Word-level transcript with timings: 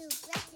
you 0.00 0.08
back. 0.08 0.49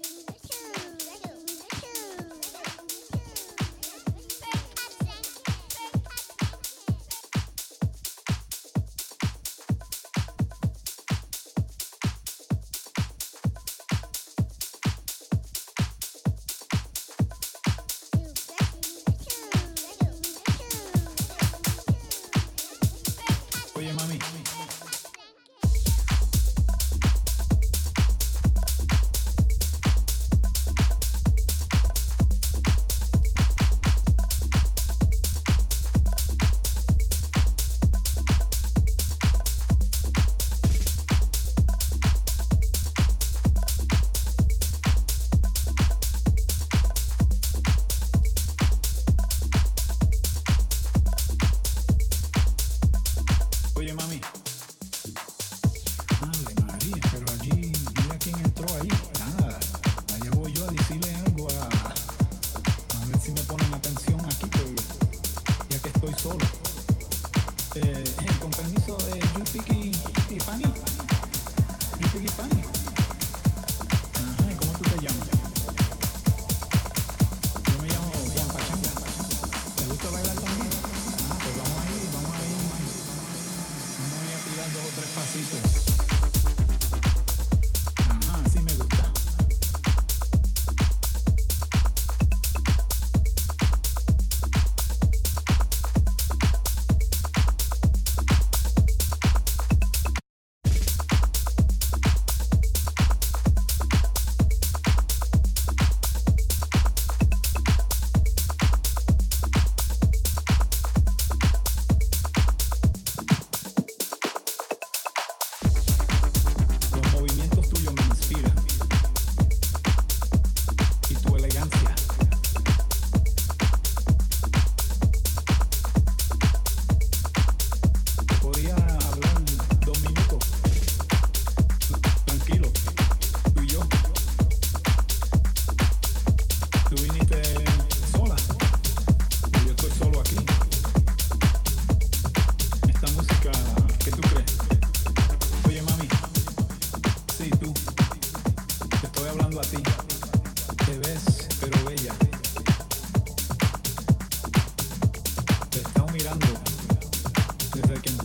if 157.77 157.91
I 157.91 157.95
can 157.95 158.24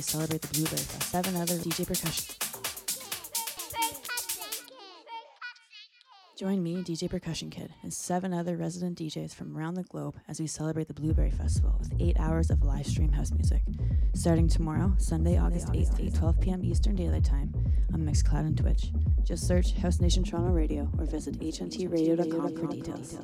celebrate 0.00 0.40
the 0.40 0.48
Blueberry 0.48 0.80
Fest. 0.80 1.10
Seven 1.10 1.36
other 1.36 1.54
DJ 1.56 1.86
percussion. 1.86 2.34
Join 6.38 6.62
me, 6.62 6.76
DJ 6.84 7.10
Percussion 7.10 7.50
Kid, 7.50 7.74
and 7.82 7.92
seven 7.92 8.32
other 8.32 8.56
resident 8.56 8.96
DJs 8.96 9.34
from 9.34 9.54
around 9.54 9.74
the 9.74 9.82
globe 9.82 10.16
as 10.28 10.40
we 10.40 10.46
celebrate 10.46 10.86
the 10.86 10.94
Blueberry 10.94 11.32
Festival 11.32 11.74
with 11.78 11.92
eight 12.00 12.18
hours 12.18 12.50
of 12.50 12.62
live 12.62 12.86
stream 12.86 13.12
house 13.12 13.32
music. 13.32 13.62
Starting 14.14 14.48
tomorrow, 14.48 14.94
Sunday, 14.98 15.36
August 15.36 15.66
8th, 15.68 16.00
8 16.00 16.14
12 16.14 16.40
p.m. 16.40 16.64
Eastern 16.64 16.94
Daylight 16.94 17.24
Time 17.24 17.52
on 17.92 18.00
Mixcloud 18.00 18.46
and 18.46 18.56
Twitch. 18.56 18.92
Just 19.24 19.46
search 19.46 19.74
House 19.74 20.00
Nation 20.00 20.22
Toronto 20.24 20.52
Radio 20.52 20.88
or 20.96 21.04
visit 21.04 21.38
hntradio.com 21.38 22.56
for 22.56 22.66
details. 22.68 23.18